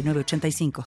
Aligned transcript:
8985. 0.00 0.84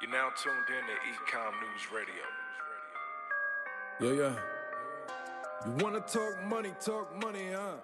You're 0.00 0.10
now 0.10 0.30
tuned 0.34 0.68
in 0.72 0.84
to 0.88 0.96
Ecom 1.12 1.52
News 1.60 1.84
Radio. 1.92 2.24
Yeah, 4.00 4.12
yeah. 4.12 4.36
You 5.66 5.84
wanna 5.84 6.00
talk 6.00 6.42
money, 6.48 6.72
talk 6.80 7.14
money, 7.22 7.52
huh? 7.52 7.76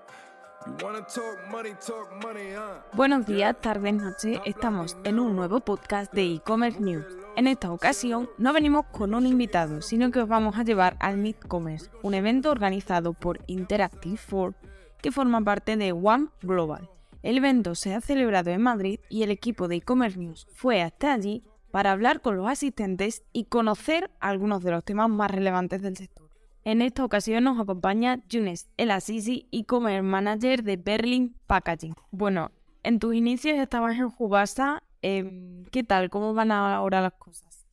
You 0.66 0.72
wanna 0.82 1.02
talk 1.02 1.36
money, 1.50 1.74
talk 1.74 2.10
money, 2.24 2.54
huh? 2.54 2.80
Buenos 2.94 3.26
días, 3.26 3.54
tardes, 3.60 3.92
noches. 3.94 4.40
Estamos 4.46 4.96
en 5.04 5.20
un 5.20 5.36
nuevo 5.36 5.60
podcast 5.60 6.12
de 6.12 6.32
e-commerce 6.34 6.80
news. 6.80 7.04
En 7.36 7.46
esta 7.46 7.70
ocasión 7.70 8.28
no 8.38 8.52
venimos 8.52 8.86
con 8.86 9.14
un 9.14 9.26
invitado, 9.26 9.82
sino 9.82 10.10
que 10.10 10.20
os 10.20 10.28
vamos 10.28 10.56
a 10.56 10.64
llevar 10.64 10.96
al 10.98 11.18
Mid-Commerce, 11.18 11.90
un 12.02 12.14
evento 12.14 12.50
organizado 12.50 13.12
por 13.12 13.38
Interactive 13.46 14.18
4 14.28 14.67
que 15.00 15.12
forma 15.12 15.42
parte 15.42 15.76
de 15.76 15.92
One 15.92 16.28
Global. 16.42 16.88
El 17.22 17.38
evento 17.38 17.74
se 17.74 17.94
ha 17.94 18.00
celebrado 18.00 18.50
en 18.50 18.62
Madrid 18.62 19.00
y 19.08 19.22
el 19.22 19.30
equipo 19.30 19.68
de 19.68 19.76
e-commerce 19.76 20.18
news 20.18 20.46
fue 20.52 20.82
hasta 20.82 21.12
allí 21.12 21.42
para 21.70 21.92
hablar 21.92 22.20
con 22.20 22.36
los 22.36 22.48
asistentes 22.48 23.24
y 23.32 23.44
conocer 23.44 24.10
algunos 24.20 24.62
de 24.62 24.70
los 24.70 24.84
temas 24.84 25.08
más 25.10 25.30
relevantes 25.30 25.82
del 25.82 25.96
sector. 25.96 26.28
En 26.64 26.82
esta 26.82 27.04
ocasión 27.04 27.44
nos 27.44 27.58
acompaña 27.58 28.22
Yunes 28.28 28.68
El 28.76 28.90
Asisi, 28.90 29.48
e-commerce 29.52 30.02
manager 30.02 30.62
de 30.62 30.76
Berlin 30.76 31.34
Packaging. 31.46 31.94
Bueno, 32.10 32.50
en 32.82 32.98
tus 32.98 33.14
inicios 33.14 33.58
estabas 33.58 33.96
en 33.96 34.10
Jubasa. 34.10 34.82
Em, 35.02 35.64
¿Qué 35.66 35.84
tal? 35.84 36.10
¿Cómo 36.10 36.34
van 36.34 36.52
ahora 36.52 37.00
las 37.00 37.14
cosas? 37.14 37.66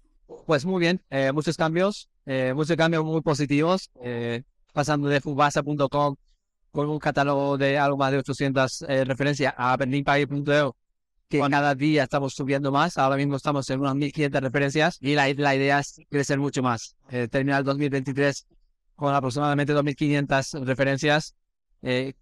Pues 0.45 0.65
muy 0.65 0.79
bien, 0.79 1.01
eh, 1.09 1.31
muchos 1.31 1.57
cambios, 1.57 2.09
eh, 2.25 2.53
muchos 2.55 2.75
cambios 2.77 3.03
muy 3.03 3.21
positivos, 3.21 3.91
eh, 4.01 4.43
pasando 4.73 5.07
de 5.07 5.21
fubasa.com 5.21 6.15
con 6.75 6.89
un 6.89 6.99
catálogo 6.99 7.57
de 7.57 7.77
algo 7.77 7.95
más 7.95 8.11
de 8.11 8.17
800 8.17 8.81
eh, 8.81 9.05
referencias 9.05 9.53
a 9.55 9.77
berlinpay.eu, 9.77 10.75
que 11.29 11.39
cada 11.39 11.73
día 11.73 12.03
estamos 12.03 12.33
subiendo 12.33 12.69
más. 12.69 12.97
Ahora 12.97 13.15
mismo 13.15 13.37
estamos 13.37 13.69
en 13.69 13.79
unas 13.79 13.95
1.500 13.95 14.41
referencias 14.41 14.97
y 14.99 15.15
la, 15.15 15.33
la 15.33 15.55
idea 15.55 15.79
es 15.79 16.01
crecer 16.09 16.37
mucho 16.37 16.61
más. 16.61 16.97
Eh, 17.09 17.29
terminar 17.29 17.59
el 17.59 17.65
2023 17.65 18.45
con 18.93 19.15
aproximadamente 19.15 19.73
2.500 19.73 20.65
referencias, 20.65 21.35
eh, 21.81 22.13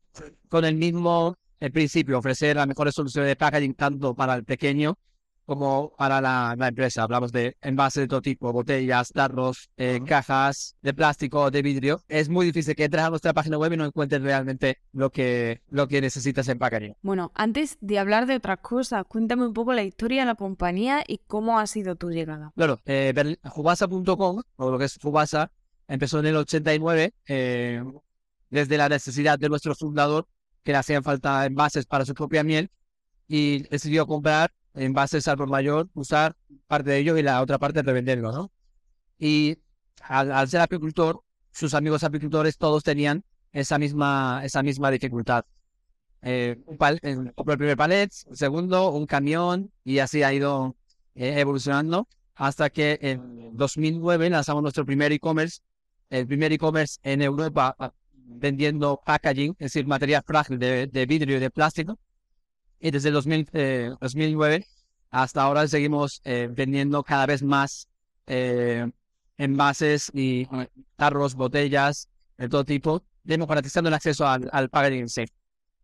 con 0.50 0.66
el 0.66 0.76
mismo 0.76 1.36
principio, 1.74 2.20
ofrecer 2.20 2.56
las 2.56 2.68
mejores 2.68 2.94
soluciones 2.94 3.30
de 3.30 3.36
packaging 3.36 3.74
tanto 3.74 4.14
para 4.14 4.36
el 4.36 4.44
pequeño 4.44 5.00
como 5.46 5.94
para 5.98 6.22
la, 6.22 6.56
empresa. 6.68 7.04
Hablamos 7.04 7.32
de 7.32 7.58
envases 7.62 8.04
de 8.04 8.08
todo 8.08 8.22
tipo, 8.22 8.52
botellas, 8.52 9.12
tarros, 9.12 9.70
eh, 9.78 10.02
cajas 10.06 10.76
de 10.82 10.94
plástico, 10.94 11.52
de 11.52 11.62
vidrio. 11.62 12.02
Es 12.08 12.30
muy 12.30 12.46
difícil 12.46 12.76
que 12.76 12.86
entres 12.86 13.04
a 13.04 13.10
nuestra 13.10 13.34
página 13.34 13.58
web 13.58 13.74
y 13.74 13.78
no 13.78 13.86
encuentres 13.86 14.22
realmente 14.22 14.80
lo 14.92 15.10
que, 15.10 15.62
lo 15.70 15.88
que 15.88 16.02
necesitas 16.02 16.48
en 16.48 16.60
packaging. 16.60 16.96
Bueno, 17.02 17.32
antes 17.36 17.78
de 17.82 18.00
hablar 18.00 18.26
de 18.26 18.36
otras 18.36 18.60
cosas, 18.60 19.04
cuéntame 19.08 19.46
un 19.46 19.54
poco 19.54 19.74
la 19.74 19.84
historia 19.84 20.22
de 20.22 20.28
la 20.28 20.36
compañía 20.36 21.04
y 21.08 21.20
cómo 21.28 21.60
ha 21.60 21.68
sido 21.68 21.96
tu 21.96 22.10
llegada. 22.10 22.52
Claro, 22.56 22.80
eh, 22.86 23.14
Fubasa.com, 23.54 24.42
o 24.56 24.72
lo 24.72 24.78
que 24.78 24.86
es 24.86 24.96
Fubasa, 24.96 25.52
empezó 25.88 26.20
en 26.20 26.28
el 26.28 26.38
89 26.38 27.14
eh, 27.28 27.84
desde 28.50 28.78
la 28.78 28.90
necesidad 28.90 29.38
de 29.38 29.50
nuestro 29.50 29.76
fundador 29.76 30.28
que 30.64 30.72
le 30.72 30.78
hacían 30.78 31.04
falta 31.04 31.46
envases 31.46 31.86
para 31.86 32.06
su 32.06 32.14
propia 32.14 32.44
miel 32.44 32.72
y 33.28 33.64
decidió 33.64 34.08
comprar 34.08 34.52
envases 34.76 35.28
al 35.28 35.38
por 35.38 35.50
mayor, 35.50 35.90
usar 35.94 36.36
parte 36.68 36.92
de 36.92 36.98
ellos 37.00 37.20
y 37.20 37.24
la 37.24 37.42
otra 37.42 37.60
parte 37.60 37.82
revenderlo, 37.82 38.32
¿no? 38.32 38.52
Y 39.20 39.58
al, 40.02 40.48
ser 40.50 40.62
apicultor, 40.62 41.22
sus 41.52 41.74
amigos 41.74 42.04
apicultores 42.04 42.58
todos 42.58 42.84
tenían 42.84 43.24
esa 43.52 43.78
misma, 43.78 44.42
esa 44.44 44.64
misma 44.64 44.92
dificultad. 44.92 45.46
Eh, 46.22 46.62
un 46.66 46.78
pal, 46.78 47.00
el 47.02 47.34
primer 47.34 47.78
palet, 47.78 48.12
el 48.30 48.38
segundo, 48.38 48.92
un 48.92 49.06
camión, 49.06 49.72
y 49.84 50.00
así 50.00 50.24
ha 50.24 50.34
ido 50.34 50.76
eh, 51.16 51.40
evolucionando 51.40 52.08
hasta 52.36 52.70
que 52.70 52.98
en 53.02 53.56
2009 53.56 54.30
lanzamos 54.30 54.64
nuestro 54.64 54.86
primer 54.86 55.12
e-commerce, 55.12 55.60
el 56.10 56.26
primer 56.26 56.52
e-commerce 56.52 57.00
en 57.04 57.22
Europa 57.22 57.76
vendiendo 58.12 59.00
packaging, 59.06 59.52
es 59.52 59.74
decir, 59.74 59.86
material 59.86 60.24
frágil 60.26 60.58
de, 60.58 60.88
de 60.88 61.06
vidrio 61.06 61.38
y 61.38 61.40
de 61.40 61.52
plástico, 61.52 62.00
y 62.84 62.92
desde 62.92 63.10
el 63.10 63.16
2009 63.16 64.56
eh, 64.56 64.66
hasta 65.10 65.42
ahora 65.42 65.66
seguimos 65.70 66.22
eh, 66.26 66.50
vendiendo 66.52 67.02
cada 67.02 67.26
vez 67.26 67.42
más 67.42 67.88
eh, 68.28 68.92
envases 69.38 70.12
y 70.14 70.46
tarros, 70.98 71.34
botellas 71.34 72.10
de 72.38 72.50
todo 72.50 72.66
tipo, 72.66 73.02
democratizando 73.24 73.88
el 73.88 73.94
acceso 73.94 74.28
al, 74.28 74.50
al 74.52 74.70
packaging. 74.70 75.08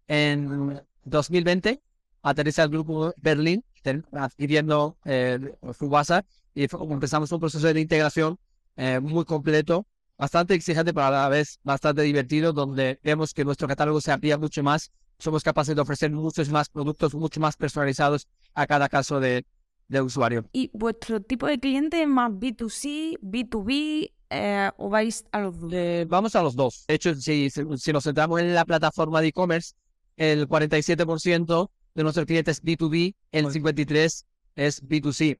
En 0.09 0.81
2020 1.05 1.81
aterriza 2.21 2.63
el 2.63 2.69
grupo 2.69 3.13
Berlín 3.15 3.63
adquiriendo 4.11 4.97
eh, 5.05 5.39
y 6.53 6.63
empezamos 6.63 7.31
un 7.31 7.39
proceso 7.39 7.73
de 7.73 7.79
integración 7.79 8.37
muy 9.01 9.23
completo, 9.23 9.87
bastante 10.17 10.53
exigente, 10.53 10.93
pero 10.93 11.05
a 11.07 11.11
la 11.11 11.29
vez 11.29 11.59
bastante 11.63 12.01
divertido, 12.01 12.51
donde 12.51 12.99
vemos 13.03 13.33
que 13.33 13.45
nuestro 13.45 13.69
catálogo 13.69 14.01
se 14.01 14.11
amplía 14.11 14.37
mucho 14.37 14.63
más 14.63 14.91
somos 15.19 15.43
capaces 15.43 15.75
de 15.75 15.81
ofrecer 15.81 16.11
muchos 16.11 16.49
más 16.49 16.69
productos, 16.69 17.13
mucho 17.13 17.39
más 17.39 17.57
personalizados 17.57 18.27
a 18.53 18.65
cada 18.65 18.89
caso 18.89 19.19
de, 19.19 19.45
usuario. 20.01 20.45
¿Y 20.53 20.69
vuestro 20.73 21.21
tipo 21.21 21.47
de 21.47 21.59
cliente 21.59 22.01
es 22.01 22.07
más 22.07 22.31
B2C, 22.31 23.19
B2B 23.21 24.11
eh, 24.29 24.71
o 24.77 24.89
vais 24.89 25.25
a 25.31 25.39
los 25.41 25.59
dos? 25.59 25.73
Eh, 25.73 26.05
vamos 26.07 26.35
a 26.35 26.43
los 26.43 26.55
dos. 26.55 26.85
De 26.87 26.93
hecho, 26.95 27.15
si, 27.15 27.49
si 27.49 27.93
nos 27.93 28.03
centramos 28.03 28.39
en 28.39 28.53
la 28.53 28.65
plataforma 28.65 29.19
de 29.19 29.27
e-commerce, 29.27 29.73
el 30.15 30.47
47% 30.47 31.69
de 31.95 32.03
nuestros 32.03 32.25
clientes 32.25 32.57
es 32.57 32.63
B2B, 32.63 33.15
el 33.31 33.45
53% 33.45 34.25
es 34.55 34.83
B2C. 34.83 35.39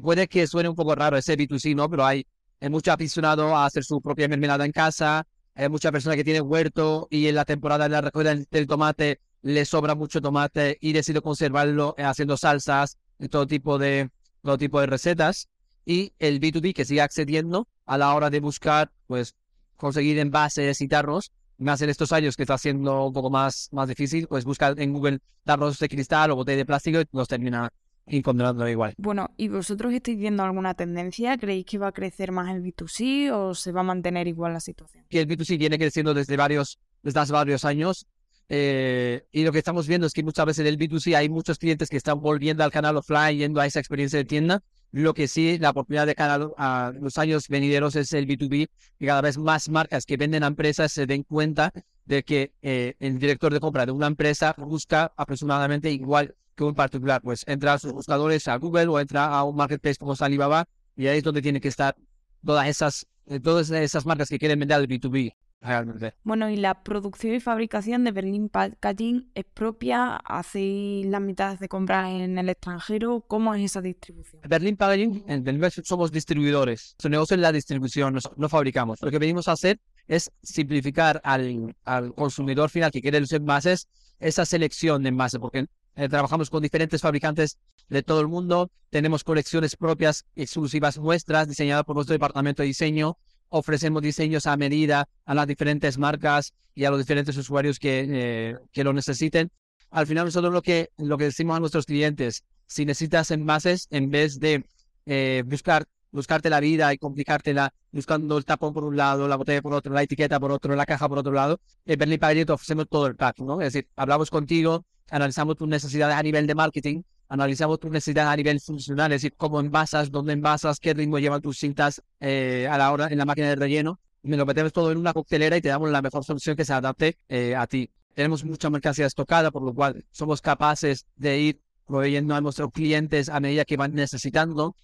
puede 0.00 0.28
que 0.28 0.46
suene 0.46 0.68
un 0.68 0.74
poco 0.74 0.94
raro 0.94 1.16
ese 1.16 1.36
B2C, 1.36 1.74
¿no? 1.74 1.88
Pero 1.88 2.04
hay, 2.04 2.26
hay 2.60 2.68
mucho 2.68 2.92
aficionado 2.92 3.56
a 3.56 3.66
hacer 3.66 3.84
su 3.84 4.00
propia 4.00 4.28
mermelada 4.28 4.64
en 4.64 4.72
casa, 4.72 5.26
hay 5.54 5.68
muchas 5.68 5.92
personas 5.92 6.16
que 6.16 6.24
tienen 6.24 6.42
huerto 6.46 7.06
y 7.10 7.28
en 7.28 7.36
la 7.36 7.44
temporada 7.44 7.84
de 7.84 7.90
la 7.90 8.00
recogida 8.00 8.34
del 8.34 8.66
tomate 8.66 9.20
le 9.42 9.64
sobra 9.64 9.94
mucho 9.94 10.20
tomate 10.20 10.78
y 10.80 10.92
decide 10.92 11.20
conservarlo 11.20 11.94
eh, 11.98 12.02
haciendo 12.02 12.36
salsas, 12.36 12.98
todo 13.30 13.46
tipo 13.46 13.78
de, 13.78 14.10
todo 14.42 14.58
tipo 14.58 14.80
de 14.80 14.86
recetas. 14.86 15.48
Y 15.84 16.14
el 16.18 16.40
B2B 16.40 16.74
que 16.74 16.86
sigue 16.86 17.02
accediendo 17.02 17.68
a 17.84 17.98
la 17.98 18.14
hora 18.14 18.30
de 18.30 18.40
buscar, 18.40 18.90
pues, 19.06 19.34
conseguir 19.76 20.18
envases 20.18 20.80
y 20.80 20.88
tarros, 20.88 21.30
más 21.58 21.82
en 21.82 21.90
estos 21.90 22.10
años 22.12 22.36
que 22.36 22.44
está 22.44 22.56
siendo 22.56 23.06
un 23.06 23.12
poco 23.12 23.28
más, 23.28 23.68
más 23.70 23.86
difícil, 23.86 24.26
pues 24.26 24.44
busca 24.44 24.74
en 24.76 24.92
Google 24.92 25.20
tarros 25.44 25.78
de 25.78 25.88
cristal 25.88 26.30
o 26.30 26.36
botella 26.36 26.58
de 26.58 26.66
plástico 26.66 27.00
y 27.00 27.04
los 27.12 27.28
termina 27.28 27.70
encontrando 28.06 28.68
igual. 28.68 28.94
Bueno, 28.98 29.30
¿y 29.36 29.48
vosotros 29.48 29.92
estáis 29.92 30.18
viendo 30.18 30.42
alguna 30.42 30.74
tendencia? 30.74 31.36
¿Creéis 31.38 31.66
que 31.66 31.78
va 31.78 31.88
a 31.88 31.92
crecer 31.92 32.32
más 32.32 32.54
el 32.54 32.62
B2C 32.62 33.30
o 33.32 33.54
se 33.54 33.72
va 33.72 33.80
a 33.80 33.84
mantener 33.84 34.26
igual 34.26 34.52
la 34.52 34.60
situación? 34.60 35.04
Que 35.08 35.20
el 35.20 35.28
B2C 35.28 35.58
viene 35.58 35.78
creciendo 35.78 36.14
desde 36.14 36.36
varios, 36.36 36.78
desde 37.02 37.20
hace 37.20 37.32
varios 37.32 37.64
años. 37.64 38.06
Eh, 38.50 39.24
y 39.32 39.42
lo 39.42 39.52
que 39.52 39.58
estamos 39.58 39.88
viendo 39.88 40.06
es 40.06 40.12
que 40.12 40.22
muchas 40.22 40.44
veces 40.44 40.60
en 40.60 40.66
el 40.66 40.78
B2C 40.78 41.16
hay 41.16 41.28
muchos 41.28 41.58
clientes 41.58 41.88
que 41.88 41.96
están 41.96 42.20
volviendo 42.20 42.62
al 42.62 42.70
canal 42.70 42.96
offline, 42.96 43.38
yendo 43.38 43.60
a 43.60 43.66
esa 43.66 43.80
experiencia 43.80 44.18
de 44.18 44.24
tienda. 44.24 44.62
Lo 44.90 45.14
que 45.14 45.26
sí, 45.26 45.58
la 45.58 45.70
oportunidad 45.70 46.06
de 46.06 46.14
canal 46.14 46.52
a 46.56 46.92
los 47.00 47.18
años 47.18 47.48
venideros 47.48 47.96
es 47.96 48.12
el 48.12 48.28
B2B, 48.28 48.68
y 49.00 49.06
cada 49.06 49.22
vez 49.22 49.38
más 49.38 49.68
marcas 49.68 50.04
que 50.06 50.16
venden 50.16 50.44
a 50.44 50.46
empresas 50.46 50.92
se 50.92 51.06
den 51.06 51.24
cuenta 51.24 51.72
de 52.04 52.22
que 52.22 52.52
eh, 52.62 52.94
el 52.98 53.18
director 53.18 53.52
de 53.52 53.60
compra 53.60 53.86
de 53.86 53.92
una 53.92 54.06
empresa 54.06 54.54
busca 54.58 55.12
aproximadamente 55.16 55.90
igual 55.90 56.34
que 56.54 56.64
un 56.64 56.74
particular. 56.74 57.20
Pues 57.22 57.44
entra 57.46 57.74
a 57.74 57.78
sus 57.78 57.92
buscadores 57.92 58.46
a 58.48 58.56
Google 58.56 58.88
o 58.88 59.00
entra 59.00 59.26
a 59.26 59.44
un 59.44 59.56
marketplace 59.56 59.98
como 59.98 60.14
Alibaba 60.18 60.66
y 60.96 61.06
ahí 61.06 61.18
es 61.18 61.24
donde 61.24 61.42
tiene 61.42 61.60
que 61.60 61.68
estar 61.68 61.96
todas 62.44 62.68
esas, 62.68 63.06
eh, 63.26 63.40
todas 63.40 63.70
esas 63.70 64.06
marcas 64.06 64.28
que 64.28 64.38
quieren 64.38 64.58
vender 64.58 64.76
al 64.76 64.88
B2B. 64.88 65.34
Realmente. 65.60 66.12
Bueno, 66.24 66.50
y 66.50 66.56
la 66.56 66.82
producción 66.82 67.34
y 67.34 67.40
fabricación 67.40 68.04
de 68.04 68.12
Berlin 68.12 68.50
Packaging 68.50 69.30
es 69.34 69.46
propia, 69.46 70.16
hacéis 70.16 71.06
la 71.06 71.20
mitad 71.20 71.58
de 71.58 71.68
compras 71.70 72.10
en 72.10 72.36
el 72.36 72.50
extranjero, 72.50 73.24
¿cómo 73.26 73.54
es 73.54 73.64
esa 73.64 73.80
distribución? 73.80 74.42
Berlin 74.46 74.76
Packaging, 74.76 75.24
en 75.26 75.42
Berlin 75.42 75.70
somos 75.82 76.12
distribuidores, 76.12 76.94
su 76.98 77.08
negocio 77.08 77.36
es 77.36 77.40
la 77.40 77.50
distribución, 77.50 78.18
no 78.36 78.48
fabricamos. 78.50 79.00
Lo 79.00 79.10
que 79.10 79.18
venimos 79.18 79.48
a 79.48 79.52
hacer 79.52 79.80
es 80.08 80.30
simplificar 80.42 81.20
al, 81.24 81.74
al 81.84 82.14
consumidor 82.14 82.70
final 82.70 82.90
que 82.90 83.00
quiere 83.00 83.20
los 83.20 83.32
envases 83.32 83.88
esa 84.20 84.44
selección 84.44 85.02
de 85.02 85.10
envases, 85.10 85.40
porque 85.40 85.66
eh, 85.96 86.08
trabajamos 86.08 86.50
con 86.50 86.62
diferentes 86.62 87.00
fabricantes 87.00 87.58
de 87.88 88.02
todo 88.02 88.20
el 88.20 88.28
mundo, 88.28 88.70
tenemos 88.90 89.22
colecciones 89.24 89.76
propias 89.76 90.24
exclusivas 90.34 90.98
nuestras, 90.98 91.48
diseñadas 91.48 91.84
por 91.84 91.96
nuestro 91.96 92.14
departamento 92.14 92.62
de 92.62 92.68
diseño, 92.68 93.18
ofrecemos 93.50 94.02
diseños 94.02 94.46
a 94.46 94.56
medida 94.56 95.08
a 95.26 95.34
las 95.34 95.46
diferentes 95.46 95.98
marcas 95.98 96.52
y 96.74 96.84
a 96.84 96.90
los 96.90 96.98
diferentes 96.98 97.36
usuarios 97.36 97.78
que, 97.78 98.06
eh, 98.08 98.56
que 98.72 98.82
lo 98.82 98.92
necesiten. 98.92 99.50
Al 99.90 100.06
final 100.06 100.24
nosotros 100.24 100.52
lo 100.52 100.62
que, 100.62 100.90
lo 100.96 101.16
que 101.18 101.24
decimos 101.24 101.56
a 101.56 101.60
nuestros 101.60 101.86
clientes, 101.86 102.42
si 102.66 102.84
necesitas 102.84 103.30
envases, 103.30 103.86
en 103.90 104.10
vez 104.10 104.40
de 104.40 104.64
eh, 105.06 105.44
buscar 105.46 105.84
buscarte 106.14 106.48
la 106.48 106.60
vida 106.60 106.92
y 106.94 106.98
complicártela 106.98 107.74
buscando 107.90 108.38
el 108.38 108.44
tapón 108.44 108.72
por 108.72 108.84
un 108.84 108.96
lado, 108.96 109.26
la 109.28 109.36
botella 109.36 109.60
por 109.60 109.74
otro, 109.74 109.92
la 109.92 110.02
etiqueta 110.02 110.38
por 110.40 110.52
otro, 110.52 110.74
la 110.74 110.86
caja 110.86 111.08
por 111.08 111.18
otro 111.18 111.32
lado. 111.32 111.60
En 111.84 111.98
Berlin 111.98 112.46
te 112.46 112.52
ofrecemos 112.52 112.88
todo 112.88 113.06
el 113.06 113.16
pack, 113.16 113.40
¿no? 113.40 113.60
Es 113.60 113.72
decir, 113.72 113.88
hablamos 113.96 114.30
contigo, 114.30 114.86
analizamos 115.10 115.56
tus 115.56 115.68
necesidades 115.68 116.16
a 116.16 116.22
nivel 116.22 116.46
de 116.46 116.54
marketing, 116.54 117.02
analizamos 117.28 117.80
tus 117.80 117.90
necesidades 117.90 118.30
a 118.30 118.36
nivel 118.36 118.60
funcional, 118.60 119.12
es 119.12 119.22
decir, 119.22 119.34
cómo 119.36 119.60
envasas, 119.60 120.10
dónde 120.10 120.32
envasas, 120.32 120.78
qué 120.78 120.94
ritmo 120.94 121.18
llevan 121.18 121.42
tus 121.42 121.58
cintas 121.58 122.00
eh, 122.20 122.68
a 122.70 122.78
la 122.78 122.92
hora 122.92 123.08
en 123.08 123.18
la 123.18 123.24
máquina 123.24 123.48
de 123.48 123.56
relleno. 123.56 123.98
Me 124.22 124.36
lo 124.36 124.46
metemos 124.46 124.72
todo 124.72 124.90
en 124.92 124.98
una 124.98 125.12
coctelera 125.12 125.56
y 125.56 125.60
te 125.60 125.68
damos 125.68 125.90
la 125.90 126.00
mejor 126.00 126.24
solución 126.24 126.56
que 126.56 126.64
se 126.64 126.72
adapte 126.72 127.18
eh, 127.28 127.54
a 127.56 127.66
ti. 127.66 127.90
Tenemos 128.14 128.44
mucha 128.44 128.70
mercancía 128.70 129.06
estocada, 129.06 129.50
por 129.50 129.62
lo 129.62 129.74
cual 129.74 130.04
somos 130.10 130.40
capaces 130.40 131.06
de 131.16 131.40
ir 131.40 131.60
proveyendo 131.86 132.34
a 132.34 132.40
nuestros 132.40 132.70
clientes 132.72 133.28
a 133.28 133.40
medida 133.40 133.64
que 133.64 133.76
van 133.76 133.94
necesitando. 133.94 134.74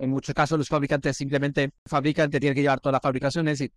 En 0.00 0.10
muchos 0.10 0.34
casos 0.34 0.58
los 0.58 0.68
fabricantes 0.68 1.16
simplemente 1.16 1.70
fabrican, 1.86 2.30
te 2.30 2.38
tienen 2.40 2.54
que 2.54 2.62
llevar 2.62 2.80
toda 2.80 2.92
la 2.92 3.00
fabricación, 3.00 3.48
es 3.48 3.58
decir, 3.58 3.72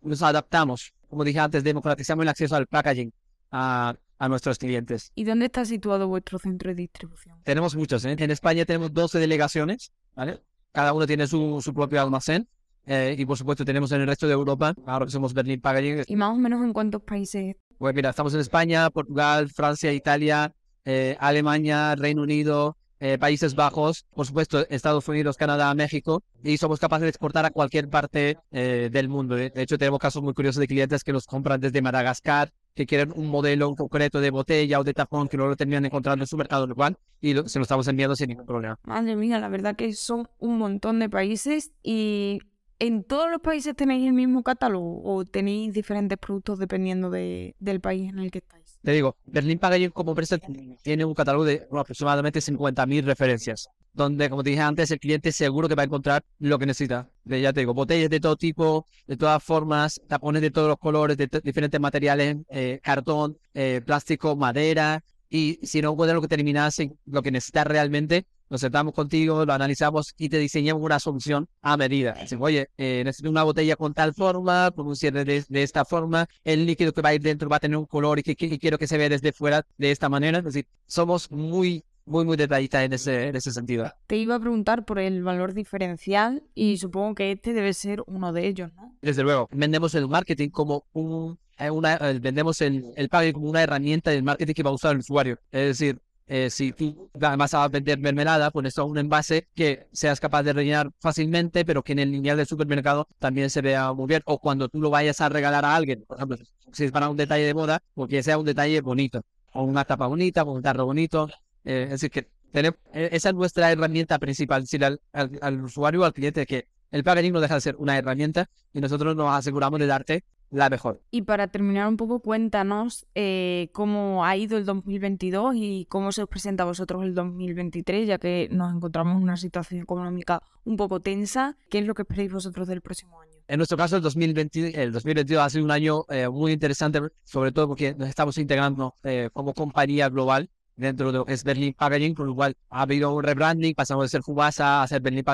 nos 0.00 0.22
adaptamos. 0.22 0.92
Como 1.08 1.24
dije 1.24 1.38
antes, 1.38 1.62
democratizamos 1.64 2.22
el 2.22 2.28
acceso 2.28 2.56
al 2.56 2.66
packaging 2.66 3.12
a, 3.50 3.94
a 4.18 4.28
nuestros 4.28 4.58
clientes. 4.58 5.12
¿Y 5.14 5.24
dónde 5.24 5.46
está 5.46 5.64
situado 5.64 6.08
vuestro 6.08 6.38
centro 6.38 6.70
de 6.70 6.74
distribución? 6.76 7.40
Tenemos 7.44 7.76
muchos, 7.76 8.04
¿eh? 8.04 8.16
En 8.18 8.30
España 8.30 8.64
tenemos 8.64 8.92
12 8.92 9.18
delegaciones, 9.18 9.92
¿vale? 10.14 10.40
Cada 10.72 10.92
uno 10.92 11.06
tiene 11.06 11.26
su, 11.26 11.60
su 11.62 11.72
propio 11.74 12.00
almacén. 12.00 12.48
eh, 12.86 13.14
y 13.18 13.24
por 13.26 13.36
supuesto 13.38 13.64
tenemos 13.64 13.92
en 13.92 14.00
el 14.00 14.06
resto 14.06 14.26
de 14.26 14.32
Europa, 14.32 14.74
ahora 14.86 15.06
que 15.06 15.12
somos 15.12 15.32
Berlin 15.34 15.60
Packaging. 15.60 16.04
¿Y 16.06 16.16
más 16.16 16.30
o 16.30 16.36
menos 16.36 16.62
en 16.64 16.72
cuántos 16.72 17.02
países? 17.02 17.56
Pues 17.78 17.94
mira, 17.94 18.10
estamos 18.10 18.34
en 18.34 18.40
España, 18.40 18.90
Portugal, 18.90 19.48
Francia, 19.50 19.92
Italia, 19.92 20.52
eh, 20.84 21.16
Alemania, 21.20 21.94
Reino 21.94 22.22
Unido, 22.22 22.76
eh, 23.00 23.18
Países 23.18 23.54
Bajos, 23.54 24.06
por 24.14 24.26
supuesto 24.26 24.66
Estados 24.70 25.06
Unidos, 25.08 25.36
Canadá, 25.36 25.74
México, 25.74 26.22
y 26.42 26.56
somos 26.56 26.80
capaces 26.80 27.02
de 27.02 27.08
exportar 27.10 27.44
a 27.44 27.50
cualquier 27.50 27.88
parte 27.90 28.38
eh, 28.50 28.88
del 28.90 29.08
mundo. 29.08 29.34
De 29.34 29.52
hecho, 29.56 29.76
tenemos 29.76 30.00
casos 30.00 30.22
muy 30.22 30.32
curiosos 30.32 30.60
de 30.60 30.66
clientes 30.66 31.04
que 31.04 31.12
nos 31.12 31.26
compran 31.26 31.60
desde 31.60 31.82
Madagascar, 31.82 32.50
que 32.74 32.86
quieren 32.86 33.12
un 33.14 33.28
modelo 33.28 33.74
concreto 33.74 34.20
de 34.20 34.30
botella 34.30 34.80
o 34.80 34.84
de 34.84 34.94
tapón 34.94 35.28
que 35.28 35.36
no 35.36 35.46
lo 35.46 35.54
terminan 35.54 35.84
encontrando 35.84 36.22
en 36.22 36.26
su 36.26 36.36
mercado 36.36 36.66
local 36.66 36.96
y 37.20 37.34
se 37.46 37.58
lo 37.58 37.62
estamos 37.64 37.86
enviando 37.88 38.16
sin 38.16 38.28
ningún 38.28 38.46
problema. 38.46 38.78
Madre 38.84 39.16
mía, 39.16 39.38
la 39.38 39.48
verdad 39.48 39.76
que 39.76 39.92
son 39.92 40.28
un 40.38 40.58
montón 40.58 40.98
de 40.98 41.08
países 41.10 41.72
y 41.82 42.40
¿en 42.78 43.04
todos 43.04 43.30
los 43.30 43.40
países 43.40 43.76
tenéis 43.76 44.06
el 44.06 44.14
mismo 44.14 44.42
catálogo 44.42 45.02
o 45.04 45.24
tenéis 45.24 45.72
diferentes 45.72 46.18
productos 46.18 46.58
dependiendo 46.58 47.10
de, 47.10 47.54
del 47.60 47.80
país 47.80 48.10
en 48.10 48.18
el 48.18 48.30
que 48.30 48.38
estáis? 48.38 48.63
Te 48.84 48.92
digo, 48.92 49.16
Berlin 49.24 49.58
Packaging 49.58 49.90
como 49.90 50.10
empresa 50.10 50.36
tiene 50.82 51.06
un 51.06 51.14
catálogo 51.14 51.46
de 51.46 51.66
aproximadamente 51.72 52.40
50.000 52.40 53.02
referencias, 53.04 53.70
donde, 53.94 54.28
como 54.28 54.44
te 54.44 54.50
dije 54.50 54.60
antes, 54.60 54.90
el 54.90 55.00
cliente 55.00 55.32
seguro 55.32 55.68
que 55.68 55.74
va 55.74 55.84
a 55.84 55.86
encontrar 55.86 56.22
lo 56.38 56.58
que 56.58 56.66
necesita. 56.66 57.08
Ya 57.24 57.54
te 57.54 57.60
digo, 57.60 57.72
botellas 57.72 58.10
de 58.10 58.20
todo 58.20 58.36
tipo, 58.36 58.86
de 59.06 59.16
todas 59.16 59.42
formas, 59.42 60.02
tapones 60.06 60.42
de 60.42 60.50
todos 60.50 60.68
los 60.68 60.76
colores, 60.76 61.16
de 61.16 61.30
diferentes 61.42 61.80
materiales, 61.80 62.36
eh, 62.50 62.78
cartón, 62.82 63.38
eh, 63.54 63.80
plástico, 63.86 64.36
madera, 64.36 65.02
y 65.30 65.58
si 65.62 65.80
no 65.80 65.92
encuentras 65.92 66.16
lo 66.16 66.20
que 66.20 66.28
terminas 66.28 66.78
en 66.78 66.98
lo 67.06 67.22
que 67.22 67.30
necesitas 67.30 67.66
realmente, 67.66 68.26
nos 68.54 68.60
sentamos 68.60 68.94
contigo, 68.94 69.44
lo 69.44 69.52
analizamos 69.52 70.14
y 70.16 70.28
te 70.28 70.38
diseñamos 70.38 70.80
una 70.80 71.00
solución 71.00 71.48
a 71.60 71.76
medida. 71.76 72.12
Decimos, 72.12 72.46
oye, 72.46 72.68
eh, 72.78 73.02
necesito 73.04 73.28
una 73.28 73.42
botella 73.42 73.74
con 73.74 73.92
tal 73.94 74.14
forma, 74.14 74.70
con 74.70 74.86
un 74.86 74.94
cierre 74.94 75.24
de, 75.24 75.44
de 75.48 75.62
esta 75.64 75.84
forma, 75.84 76.28
el 76.44 76.64
líquido 76.64 76.92
que 76.92 77.02
va 77.02 77.08
a 77.08 77.14
ir 77.14 77.20
dentro 77.20 77.48
va 77.48 77.56
a 77.56 77.60
tener 77.60 77.76
un 77.76 77.86
color 77.86 78.20
y 78.20 78.22
que, 78.22 78.36
que- 78.36 78.48
que 78.48 78.60
quiero 78.60 78.78
que 78.78 78.86
se 78.86 78.96
vea 78.96 79.08
desde 79.08 79.32
fuera 79.32 79.66
de 79.76 79.90
esta 79.90 80.08
manera. 80.08 80.38
Es 80.38 80.44
decir, 80.44 80.66
somos 80.86 81.32
muy, 81.32 81.82
muy, 82.06 82.24
muy 82.24 82.36
detallistas 82.36 82.84
en 82.84 82.92
ese, 82.92 83.26
en 83.28 83.34
ese 83.34 83.50
sentido. 83.50 83.90
Te 84.06 84.16
iba 84.18 84.36
a 84.36 84.38
preguntar 84.38 84.84
por 84.84 85.00
el 85.00 85.24
valor 85.24 85.52
diferencial 85.52 86.44
y 86.54 86.76
supongo 86.76 87.16
que 87.16 87.32
este 87.32 87.54
debe 87.54 87.74
ser 87.74 88.04
uno 88.06 88.32
de 88.32 88.46
ellos, 88.46 88.70
¿no? 88.76 88.94
Desde 89.02 89.24
luego, 89.24 89.48
vendemos 89.50 89.96
el 89.96 90.06
marketing 90.06 90.50
como 90.50 90.84
un, 90.92 91.40
eh, 91.58 91.70
una, 91.70 91.94
eh, 91.96 92.20
vendemos 92.20 92.60
el, 92.60 92.84
el 92.94 93.08
packaging 93.08 93.32
como 93.34 93.50
una 93.50 93.62
herramienta 93.64 94.12
del 94.12 94.22
marketing 94.22 94.54
que 94.54 94.62
va 94.62 94.70
a 94.70 94.74
usar 94.74 94.92
el 94.92 94.98
usuario. 94.98 95.40
Es 95.50 95.78
decir, 95.78 95.98
eh, 96.26 96.48
si 96.50 96.72
tú 96.72 97.10
vas 97.12 97.54
a 97.54 97.68
vender 97.68 97.98
mermelada, 97.98 98.50
pues 98.50 98.66
es 98.66 98.78
un 98.78 98.96
envase 98.96 99.46
que 99.54 99.86
seas 99.92 100.20
capaz 100.20 100.42
de 100.42 100.52
rellenar 100.52 100.90
fácilmente, 100.98 101.64
pero 101.64 101.82
que 101.82 101.92
en 101.92 101.98
el 101.98 102.12
lineal 102.12 102.36
del 102.36 102.46
supermercado 102.46 103.06
también 103.18 103.50
se 103.50 103.60
vea 103.60 103.92
muy 103.92 104.06
bien. 104.06 104.22
O 104.24 104.38
cuando 104.38 104.68
tú 104.68 104.80
lo 104.80 104.90
vayas 104.90 105.20
a 105.20 105.28
regalar 105.28 105.64
a 105.64 105.74
alguien, 105.74 106.04
por 106.06 106.16
ejemplo, 106.16 106.38
si 106.72 106.84
es 106.84 106.92
para 106.92 107.08
un 107.08 107.16
detalle 107.16 107.44
de 107.44 107.52
boda, 107.52 107.82
porque 107.94 108.22
sea 108.22 108.38
un 108.38 108.46
detalle 108.46 108.80
bonito, 108.80 109.22
o 109.52 109.62
una 109.64 109.84
tapa 109.84 110.06
bonita, 110.06 110.42
o 110.42 110.52
un 110.52 110.62
tarro 110.62 110.86
bonito. 110.86 111.28
Eh, 111.64 111.84
es 111.84 111.90
decir, 111.90 112.10
que 112.10 112.28
tenemos, 112.52 112.78
eh, 112.92 113.10
esa 113.12 113.28
es 113.30 113.34
nuestra 113.34 113.70
herramienta 113.70 114.18
principal, 114.18 114.62
decir 114.62 114.84
al, 114.84 115.00
al, 115.12 115.38
al 115.42 115.62
usuario 115.62 116.02
o 116.02 116.04
al 116.04 116.14
cliente 116.14 116.46
que 116.46 116.68
el 116.90 117.04
packaging 117.04 117.32
no 117.32 117.40
deja 117.40 117.56
de 117.56 117.60
ser 117.60 117.76
una 117.76 117.98
herramienta 117.98 118.48
y 118.72 118.80
nosotros 118.80 119.16
nos 119.16 119.34
aseguramos 119.34 119.80
de 119.80 119.86
darte 119.86 120.24
la 120.54 120.70
mejor. 120.70 121.00
Y 121.10 121.22
para 121.22 121.48
terminar 121.48 121.88
un 121.88 121.96
poco, 121.96 122.20
cuéntanos 122.20 123.06
eh, 123.14 123.68
cómo 123.72 124.24
ha 124.24 124.36
ido 124.36 124.56
el 124.56 124.64
2022 124.64 125.54
y 125.56 125.86
cómo 125.88 126.12
se 126.12 126.22
os 126.22 126.28
presenta 126.28 126.62
a 126.62 126.66
vosotros 126.66 127.02
el 127.02 127.14
2023, 127.14 128.06
ya 128.06 128.18
que 128.18 128.48
nos 128.50 128.74
encontramos 128.74 129.16
en 129.16 129.22
una 129.22 129.36
situación 129.36 129.82
económica 129.82 130.42
un 130.64 130.76
poco 130.76 131.00
tensa. 131.00 131.56
¿Qué 131.70 131.78
es 131.78 131.86
lo 131.86 131.94
que 131.94 132.02
esperáis 132.02 132.32
vosotros 132.32 132.68
del 132.68 132.80
próximo 132.80 133.20
año? 133.20 133.32
En 133.46 133.58
nuestro 133.58 133.76
caso, 133.76 133.96
el, 133.96 134.02
2020, 134.02 134.82
el 134.82 134.92
2022 134.92 135.42
ha 135.42 135.50
sido 135.50 135.64
un 135.64 135.70
año 135.70 136.04
eh, 136.08 136.28
muy 136.28 136.52
interesante, 136.52 137.00
sobre 137.24 137.52
todo 137.52 137.68
porque 137.68 137.94
nos 137.94 138.08
estamos 138.08 138.38
integrando 138.38 138.94
eh, 139.02 139.28
como 139.32 139.52
compañía 139.52 140.08
global 140.08 140.48
dentro 140.76 141.12
de 141.12 141.18
lo 141.18 141.24
que 141.24 141.34
es 141.34 141.44
Berlin 141.44 141.74
Packaging, 141.74 142.14
con 142.14 142.26
lo 142.26 142.34
cual 142.34 142.56
ha 142.70 142.82
habido 142.82 143.14
un 143.14 143.22
rebranding, 143.22 143.74
pasamos 143.74 144.06
de 144.06 144.08
ser 144.08 144.22
Fubasa 144.22 144.82
a 144.82 144.88
ser 144.88 145.02
Berlin 145.02 145.24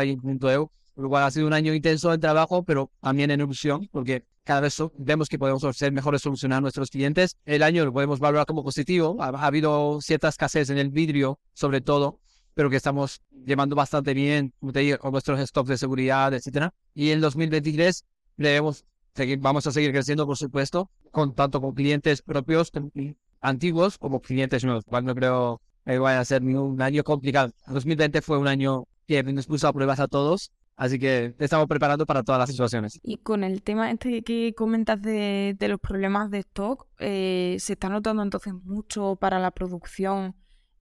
Con 0.94 1.04
lo 1.04 1.10
cual 1.10 1.24
ha 1.24 1.30
sido 1.30 1.46
un 1.46 1.52
año 1.52 1.74
intenso 1.74 2.10
de 2.10 2.18
trabajo, 2.18 2.64
pero 2.64 2.90
también 3.00 3.30
en 3.30 3.40
evolución, 3.40 3.88
porque 3.92 4.24
cada 4.44 4.60
vez 4.60 4.76
vemos 4.98 5.28
que 5.28 5.38
podemos 5.38 5.62
ofrecer 5.62 5.92
mejores 5.92 6.22
soluciones 6.22 6.58
a 6.58 6.60
nuestros 6.60 6.90
clientes. 6.90 7.36
El 7.44 7.62
año 7.62 7.84
lo 7.84 7.92
podemos 7.92 8.18
valorar 8.18 8.46
como 8.46 8.64
positivo, 8.64 9.16
ha, 9.20 9.28
ha 9.28 9.46
habido 9.46 10.00
cierta 10.00 10.28
escasez 10.28 10.70
en 10.70 10.78
el 10.78 10.90
vidrio, 10.90 11.38
sobre 11.52 11.80
todo, 11.80 12.20
pero 12.54 12.68
que 12.68 12.76
estamos 12.76 13.22
llevando 13.30 13.76
bastante 13.76 14.14
bien, 14.14 14.52
como 14.58 14.72
te 14.72 14.80
digo, 14.80 14.98
con 14.98 15.12
nuestros 15.12 15.40
stocks 15.48 15.68
de 15.68 15.78
seguridad, 15.78 16.34
etcétera. 16.34 16.74
Y 16.94 17.10
en 17.10 17.20
2023 17.20 18.04
debemos 18.36 18.84
seguir, 19.14 19.38
vamos 19.38 19.66
a 19.66 19.72
seguir 19.72 19.92
creciendo, 19.92 20.26
por 20.26 20.36
supuesto, 20.36 20.90
con 21.10 21.34
tanto 21.34 21.60
con 21.60 21.74
clientes 21.74 22.22
propios 22.22 22.70
antiguos 23.40 23.98
como 23.98 24.20
clientes 24.20 24.64
nuevos, 24.64 24.84
cual 24.84 25.04
no 25.04 25.14
creo 25.14 25.60
que 25.84 25.98
vaya 25.98 26.20
a 26.20 26.24
ser 26.24 26.42
un 26.42 26.80
año 26.82 27.04
complicado. 27.04 27.52
2020 27.66 28.22
fue 28.22 28.38
un 28.38 28.48
año 28.48 28.84
que 29.06 29.22
nos 29.22 29.46
puso 29.46 29.68
a 29.68 29.72
pruebas 29.72 30.00
a 30.00 30.08
todos, 30.08 30.52
así 30.80 30.98
que 30.98 31.34
estamos 31.38 31.66
preparando 31.68 32.06
para 32.06 32.22
todas 32.22 32.38
las 32.38 32.48
situaciones. 32.50 32.98
Y 33.02 33.18
con 33.18 33.44
el 33.44 33.62
tema 33.62 33.90
este 33.90 34.22
que 34.22 34.54
comentas 34.56 35.00
de, 35.02 35.54
de 35.58 35.68
los 35.68 35.78
problemas 35.78 36.30
de 36.30 36.38
stock, 36.38 36.86
eh, 36.98 37.56
¿se 37.60 37.74
está 37.74 37.88
notando 37.88 38.22
entonces 38.22 38.54
mucho 38.64 39.16
para 39.16 39.38
la 39.38 39.50
producción 39.50 40.34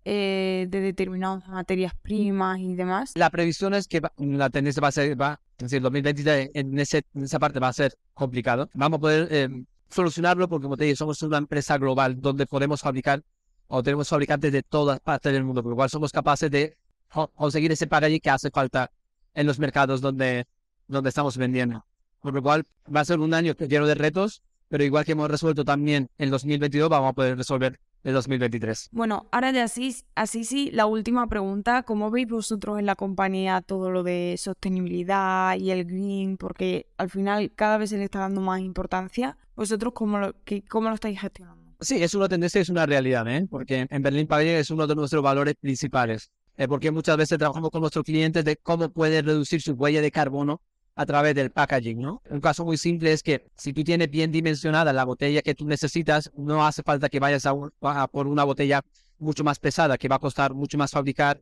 eh, 0.05 0.67
de 0.69 0.79
determinadas 0.79 1.47
materias 1.49 1.93
primas 2.01 2.59
y 2.59 2.75
demás? 2.75 3.11
La 3.15 3.29
previsión 3.29 3.73
es 3.73 3.87
que 3.87 3.99
va- 3.99 4.13
la 4.17 4.49
tendencia 4.49 4.81
va 4.81 4.87
a 4.87 4.91
ser, 4.91 5.19
va, 5.21 5.39
es 5.57 5.63
decir, 5.65 5.81
2023 5.81 6.51
en, 6.53 6.79
ese, 6.79 7.03
en 7.13 7.23
esa 7.23 7.37
parte 7.39 7.59
va 7.59 7.67
a 7.67 7.73
ser 7.73 7.93
complicado. 8.13 8.69
Vamos 8.73 8.97
a 8.97 9.01
poder 9.01 9.27
eh, 9.31 9.49
solucionarlo 9.89 10.47
porque, 10.47 10.63
como 10.63 10.77
te 10.77 10.85
digo, 10.85 10.95
somos 10.95 11.21
una 11.23 11.37
empresa 11.37 11.77
global 11.77 12.19
donde 12.21 12.45
podemos 12.47 12.81
fabricar 12.81 13.21
o 13.67 13.83
tenemos 13.83 14.07
fabricantes 14.07 14.51
de 14.51 14.63
todas 14.63 14.99
partes 15.01 15.31
del 15.33 15.43
mundo, 15.43 15.61
por 15.61 15.71
lo 15.71 15.75
cual 15.75 15.89
somos 15.89 16.11
capaces 16.11 16.49
de 16.49 16.77
co- 17.11 17.27
conseguir 17.35 17.71
ese 17.71 17.85
packaging 17.85 18.19
que 18.21 18.29
hace 18.29 18.49
falta 18.49 18.89
en 19.33 19.48
los 19.48 19.59
mercados 19.59 20.01
donde, 20.01 20.45
donde 20.88 21.09
estamos 21.09 21.38
vendiendo. 21.38 21.86
Por 22.21 22.33
lo 22.33 22.41
cual 22.41 22.65
va 22.93 23.01
a 23.01 23.05
ser 23.05 23.19
un 23.19 23.33
año 23.33 23.53
lleno 23.53 23.88
de 23.88 23.95
retos, 23.95 24.41
pero 24.67 24.83
igual 24.83 25.05
que 25.05 25.13
hemos 25.13 25.29
resuelto 25.31 25.63
también 25.65 26.09
el 26.17 26.29
2022, 26.29 26.89
vamos 26.89 27.09
a 27.09 27.13
poder 27.13 27.38
resolver 27.38 27.79
el 28.03 28.13
2023. 28.13 28.89
Bueno, 28.91 29.27
ahora 29.31 29.51
ya 29.51 29.67
sí, 29.67 29.95
así 30.15 30.43
sí, 30.45 30.69
la 30.71 30.86
última 30.86 31.27
pregunta, 31.27 31.83
¿cómo 31.83 32.12
veis 32.12 32.27
vosotros 32.27 32.79
en 32.79 32.86
la 32.86 32.95
compañía 32.95 33.62
todo 33.62 33.89
lo 33.91 34.03
de 34.03 34.36
sostenibilidad 34.38 35.57
y 35.57 35.71
el 35.71 35.86
green? 35.86 36.38
Porque 36.38 36.88
al 36.98 37.09
final 37.09 37.51
cada 37.55 37.77
vez 37.77 37.89
se 37.89 37.98
le 37.98 38.05
está 38.05 38.19
dando 38.19 38.41
más 38.41 38.62
importancia. 38.62 39.38
¿Vosotros 39.55 39.93
cómo 39.93 40.17
lo, 40.19 40.33
qué- 40.45 40.63
cómo 40.63 40.89
lo 40.89 40.95
estáis 40.95 41.19
gestionando? 41.19 41.59
Sí, 41.81 42.01
es 42.01 42.13
una 42.13 42.27
tendencia, 42.29 42.62
es 42.62 42.69
una 42.69 42.86
realidad, 42.86 43.27
¿eh? 43.27 43.48
Porque 43.50 43.88
en 43.89 44.01
Berlín 44.01 44.27
Packaging 44.27 44.55
es 44.55 44.69
uno 44.69 44.86
de 44.88 44.95
nuestros 44.95 45.24
valores 45.24 45.55
principales. 45.59 46.29
Eh, 46.59 46.67
porque 46.67 46.91
muchas 46.91 47.15
veces 47.15 47.37
trabajamos 47.37 47.69
con 47.71 47.79
nuestros 47.79 48.03
clientes 48.03 48.43
de 48.43 48.57
cómo 48.57 48.89
puede 48.89 49.21
reducir 49.21 49.61
su 49.61 49.71
huella 49.75 50.01
de 50.01 50.11
carbono 50.11 50.61
a 50.93 51.05
través 51.05 51.33
del 51.33 51.51
packaging, 51.51 52.01
¿no? 52.01 52.21
Un 52.29 52.41
caso 52.41 52.65
muy 52.65 52.77
simple 52.77 53.13
es 53.13 53.23
que 53.23 53.49
si 53.55 53.71
tú 53.71 53.81
tienes 53.81 54.11
bien 54.11 54.29
dimensionada 54.29 54.91
la 54.91 55.05
botella 55.05 55.41
que 55.41 55.55
tú 55.55 55.65
necesitas, 55.65 56.29
no 56.35 56.67
hace 56.67 56.83
falta 56.83 57.07
que 57.07 57.21
vayas 57.21 57.45
a, 57.45 58.07
por 58.07 58.27
una 58.27 58.43
botella 58.43 58.81
mucho 59.19 59.45
más 59.45 59.57
pesada, 59.57 59.97
que 59.97 60.09
va 60.09 60.17
a 60.17 60.19
costar 60.19 60.53
mucho 60.53 60.77
más 60.77 60.91
fabricar 60.91 61.39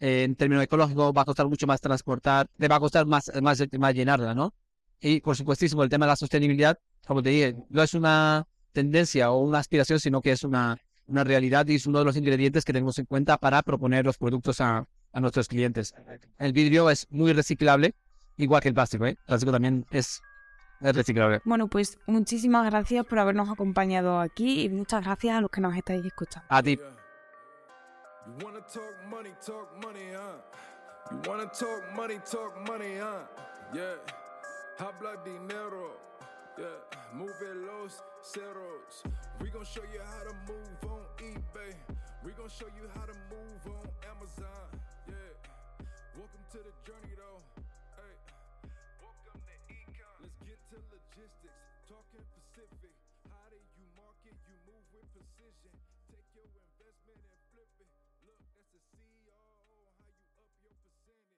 eh, 0.00 0.24
en 0.24 0.36
términos 0.36 0.62
ecológicos, 0.64 1.14
va 1.16 1.22
a 1.22 1.24
costar 1.24 1.48
mucho 1.48 1.66
más 1.66 1.80
transportar, 1.80 2.50
te 2.58 2.68
va 2.68 2.76
a 2.76 2.80
costar 2.80 3.06
más, 3.06 3.32
más, 3.40 3.64
más 3.78 3.94
llenarla, 3.94 4.34
¿no? 4.34 4.52
Y 5.00 5.22
por 5.22 5.34
supuestísimo, 5.34 5.82
el 5.82 5.88
tema 5.88 6.04
de 6.04 6.10
la 6.10 6.16
sostenibilidad, 6.16 6.78
como 7.06 7.22
te 7.22 7.30
dije, 7.30 7.56
no 7.70 7.82
es 7.82 7.94
una 7.94 8.46
tendencia 8.72 9.30
o 9.30 9.38
una 9.38 9.60
aspiración, 9.60 9.98
sino 9.98 10.20
que 10.20 10.32
es 10.32 10.44
una, 10.44 10.76
una 11.08 11.24
realidad 11.24 11.66
y 11.66 11.74
es 11.74 11.86
uno 11.86 11.98
de 11.98 12.04
los 12.04 12.16
ingredientes 12.16 12.64
que 12.64 12.72
tenemos 12.72 12.98
en 12.98 13.06
cuenta 13.06 13.36
para 13.38 13.62
proponer 13.62 14.04
los 14.04 14.18
productos 14.18 14.60
a, 14.60 14.86
a 15.12 15.20
nuestros 15.20 15.48
clientes. 15.48 15.94
El 16.38 16.52
vidrio 16.52 16.90
es 16.90 17.06
muy 17.10 17.32
reciclable, 17.32 17.94
igual 18.36 18.62
que 18.62 18.68
el 18.68 18.74
plástico, 18.74 19.06
¿eh? 19.06 19.10
El 19.10 19.24
plástico 19.26 19.50
también 19.50 19.86
es, 19.90 20.22
es 20.80 20.94
reciclable. 20.94 21.40
Bueno, 21.44 21.68
pues 21.68 21.98
muchísimas 22.06 22.70
gracias 22.70 23.04
por 23.06 23.18
habernos 23.18 23.48
acompañado 23.50 24.20
aquí 24.20 24.62
y 24.62 24.68
muchas 24.68 25.02
gracias 25.02 25.36
a 25.36 25.40
los 25.40 25.50
que 25.50 25.60
nos 25.60 25.74
estáis 25.74 26.04
escuchando. 26.04 26.46
A 26.50 26.62
ti. 26.62 26.76
You 26.76 28.44
wanna 28.44 28.60
talk 28.66 28.94
money, 29.08 29.32
talk 29.44 29.68
money, 29.82 30.12
huh? 30.12 30.42
You 31.10 31.30
wanna 31.30 31.50
talk 31.50 31.82
money, 31.96 32.18
talk 32.30 32.54
money, 32.68 32.98
huh? 32.98 33.26
Yeah. 33.72 33.96
Habla 34.78 35.22
dinero. 35.24 35.96
Yeah. 36.58 37.14
Move 37.14 37.32
los 37.54 38.02
ceros. 38.22 39.02
We 39.40 39.50
gon' 39.54 39.64
show 39.64 39.86
you 39.94 40.02
how 40.02 40.22
to 40.26 40.34
move 40.50 40.78
on 40.90 41.06
eBay. 41.22 41.70
We 42.26 42.34
gon' 42.34 42.50
show 42.50 42.66
you 42.74 42.90
how 42.98 43.06
to 43.06 43.14
move 43.30 43.62
on 43.70 43.86
Amazon. 44.10 44.66
Yeah. 45.06 45.14
Welcome 46.18 46.42
to 46.52 46.58
the 46.58 46.74
journey 46.82 47.14
though. 47.14 47.38
Hey. 47.94 48.14
Welcome 48.98 49.38
to 49.38 49.54
Econ. 49.70 50.14
Let's 50.26 50.38
get 50.42 50.58
to 50.74 50.82
logistics. 50.90 51.54
Talking 51.86 52.26
Pacific. 52.34 52.94
How 53.30 53.46
do 53.54 53.58
you 53.78 53.86
market? 53.94 54.34
You 54.50 54.58
move 54.66 54.84
with 54.90 55.06
precision. 55.14 55.70
Take 56.10 56.26
your 56.34 56.50